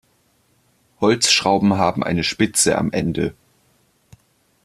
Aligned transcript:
Holzschrauben 0.99 1.77
haben 1.77 2.03
eine 2.03 2.23
Spitze 2.23 2.75
am 2.75 2.91
Ende. 2.91 3.35